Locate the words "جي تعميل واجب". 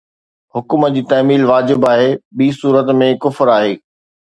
0.95-1.87